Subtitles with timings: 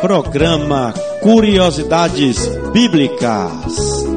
[0.00, 4.08] Programa Curiosidades Bíblicas.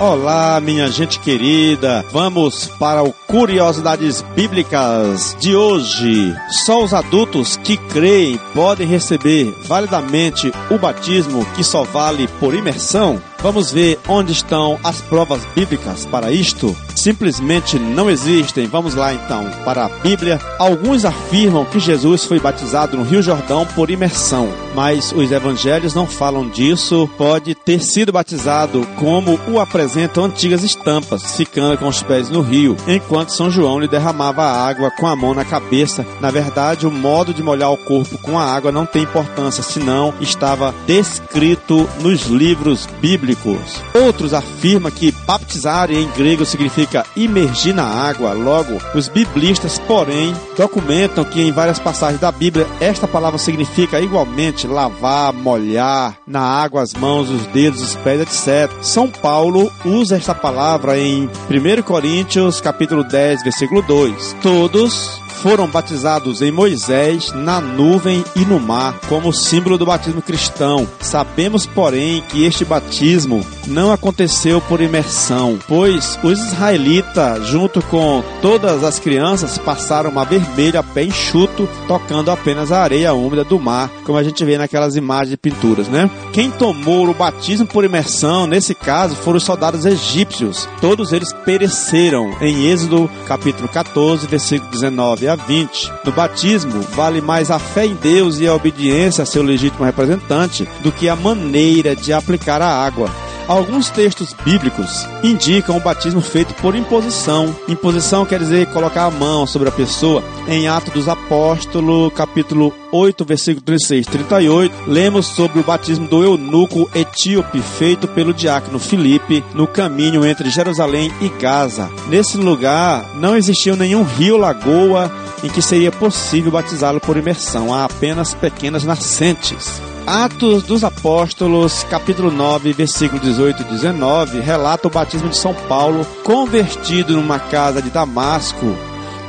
[0.00, 2.02] Olá, minha gente querida.
[2.10, 6.34] Vamos para o Curiosidades Bíblicas de hoje.
[6.48, 13.20] Só os adultos que creem podem receber validamente o batismo que só vale por imersão?
[13.42, 16.76] Vamos ver onde estão as provas bíblicas para isto?
[16.94, 18.66] Simplesmente não existem.
[18.66, 20.38] Vamos lá então para a Bíblia.
[20.58, 26.06] Alguns afirmam que Jesus foi batizado no Rio Jordão por imersão, mas os evangelhos não
[26.06, 27.08] falam disso.
[27.16, 32.76] Pode ter sido batizado como o apresentam antigas estampas, ficando com os pés no rio,
[32.86, 36.04] enquanto São João lhe derramava a água com a mão na cabeça.
[36.20, 40.12] Na verdade, o modo de molhar o corpo com a água não tem importância, senão
[40.20, 43.82] estava descrito nos livros bíblicos bíblicos.
[43.94, 48.32] Outros afirmam que baptizar em grego significa imergir na água.
[48.32, 54.66] Logo, os biblistas, porém, documentam que em várias passagens da Bíblia esta palavra significa igualmente
[54.66, 58.70] lavar, molhar na água as mãos, os dedos, os pés, etc.
[58.82, 64.36] São Paulo usa esta palavra em 1 Coríntios, capítulo 10, versículo 2.
[64.42, 70.86] Todos foram batizados em Moisés, na nuvem e no mar, como símbolo do batismo cristão.
[71.00, 78.84] Sabemos, porém, que este batismo não aconteceu por imersão, pois os israelitas, junto com todas
[78.84, 83.90] as crianças, passaram uma vermelha a pé enxuto, tocando apenas a areia úmida do mar,
[84.04, 86.10] como a gente vê naquelas imagens de pinturas, né?
[86.32, 90.68] Quem tomou o batismo por imersão, nesse caso, foram os soldados egípcios.
[90.80, 95.92] Todos eles pereceram em Êxodo capítulo 14, versículo 19 a 20.
[96.04, 100.68] No batismo, vale mais a fé em Deus e a obediência a seu legítimo representante
[100.82, 103.10] do que a maneira de aplicar a água.
[103.50, 107.52] Alguns textos bíblicos indicam o batismo feito por imposição.
[107.66, 110.22] Imposição quer dizer colocar a mão sobre a pessoa.
[110.46, 116.22] Em Atos dos Apóstolos, capítulo 8, versículo 36 e 38, lemos sobre o batismo do
[116.22, 121.90] eunuco etíope feito pelo diácono Filipe no caminho entre Jerusalém e Gaza.
[122.06, 125.10] Nesse lugar não existia nenhum rio, lagoa
[125.42, 127.74] em que seria possível batizá-lo por imersão.
[127.74, 129.82] Há apenas pequenas nascentes.
[130.10, 136.04] Atos dos Apóstolos, capítulo 9, versículo 18 e 19, relata o batismo de São Paulo,
[136.24, 138.66] convertido numa casa de Damasco.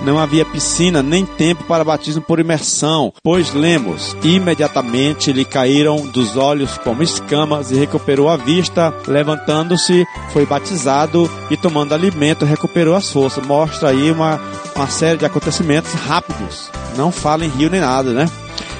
[0.04, 6.36] Não havia piscina nem tempo para batismo por imersão, pois lemos, imediatamente lhe caíram dos
[6.36, 10.04] olhos como escamas e recuperou a vista, levantando-se,
[10.34, 13.46] foi batizado e tomando alimento recuperou as forças.
[13.46, 14.42] Mostra aí uma,
[14.76, 16.72] uma série de acontecimentos rápidos.
[16.98, 18.28] Não fala em rio nem nada, né?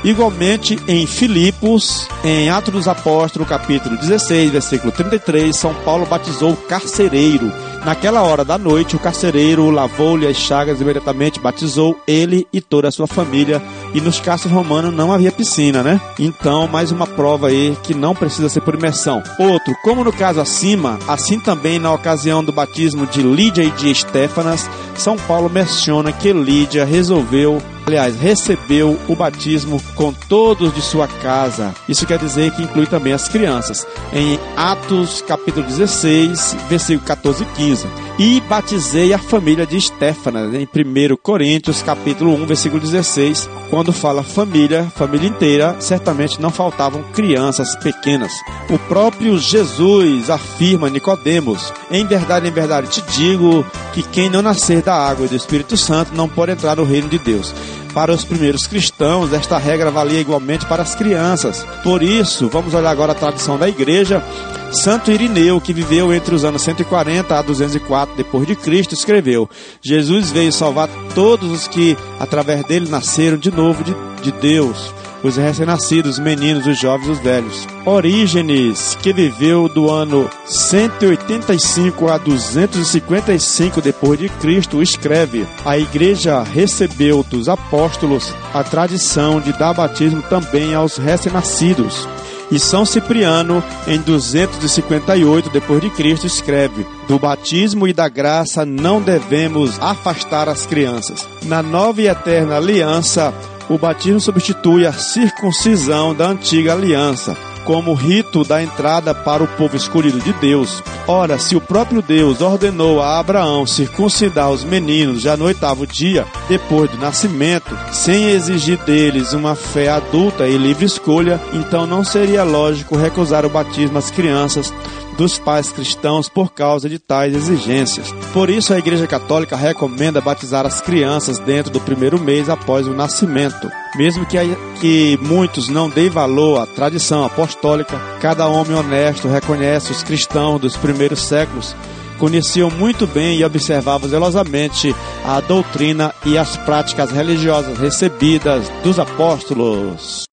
[0.04, 6.58] Igualmente em Filipos, em Atos dos Apóstolos, capítulo 16, versículo 33, São Paulo batizou o
[6.58, 7.52] carcereiro.
[7.86, 12.92] Naquela hora da noite, o carcereiro lavou-lhe as chagas imediatamente, batizou ele e toda a
[12.92, 13.62] sua família.
[13.94, 16.00] E nos cárceres romanos não havia piscina, né?
[16.20, 19.22] Então, mais uma prova aí que não precisa ser por imersão.
[19.40, 23.92] Outro, como no caso acima, assim também na ocasião do batismo de Lídia e de
[23.92, 31.08] Estéfanas, São Paulo menciona que Lídia resolveu aliás, recebeu o batismo com todos de sua
[31.08, 31.74] casa.
[31.90, 33.86] Isso quer dizer que inclui também as crianças.
[34.14, 37.88] Em Atos capítulo 16, versículo 14 e 15.
[38.20, 43.50] E batizei a família de Estéfanas, em 1 Coríntios capítulo 1, versículo 16.
[43.70, 48.32] Quando fala família, família inteira, certamente não faltavam crianças pequenas.
[48.70, 54.84] O próprio Jesus afirma Nicodemos: Em verdade, em verdade te digo que quem não nascer
[54.84, 57.54] da água e do Espírito Santo não pode entrar no reino de Deus.
[57.94, 61.66] Para os primeiros cristãos, esta regra valia igualmente para as crianças.
[61.84, 64.24] Por isso, vamos olhar agora a tradição da igreja.
[64.72, 69.50] Santo Irineu, que viveu entre os anos 140 a 204 depois de Cristo, escreveu:
[69.82, 74.94] Jesus veio salvar todos os que através dele nasceram de novo de, de Deus
[75.24, 77.68] os recém-nascidos, os meninos, os jovens, os velhos.
[77.86, 87.24] Orígenes, que viveu do ano 185 a 255 depois de Cristo, escreve: A igreja recebeu
[87.24, 92.08] dos apóstolos a tradição de dar batismo também aos recém-nascidos.
[92.52, 99.02] E São Cipriano, em 258 depois de Cristo, escreve: Do batismo e da graça não
[99.02, 101.26] devemos afastar as crianças.
[101.44, 103.34] Na nova e eterna aliança,
[103.70, 109.76] o batismo substitui a circuncisão da antiga aliança como rito da entrada para o povo
[109.76, 110.84] escolhido de Deus.
[111.08, 116.26] Ora, se o próprio Deus ordenou a Abraão circuncidar os meninos já no oitavo dia,
[116.48, 122.44] depois do nascimento, sem exigir deles uma fé adulta e livre escolha, então não seria
[122.44, 124.74] lógico recusar o batismo às crianças
[125.22, 128.12] dos pais cristãos por causa de tais exigências.
[128.34, 132.94] Por isso, a Igreja Católica recomenda batizar as crianças dentro do primeiro mês após o
[132.96, 133.72] nascimento.
[133.96, 134.38] Mesmo que,
[134.80, 140.76] que muitos não deem valor à tradição apostólica, cada homem honesto reconhece os cristãos dos
[140.76, 141.76] primeiros séculos
[142.18, 144.96] conheciam muito bem e observavam zelosamente
[145.26, 150.31] a doutrina e as práticas religiosas recebidas dos apóstolos.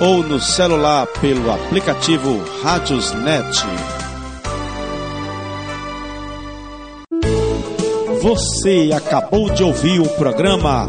[0.00, 3.66] ou no celular pelo aplicativo Radiosnet.
[8.22, 10.86] Você acabou de ouvir o programa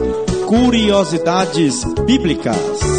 [0.48, 2.96] Curiosidades Bíblicas.